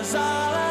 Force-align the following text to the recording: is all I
is 0.00 0.14
all 0.14 0.54
I 0.66 0.69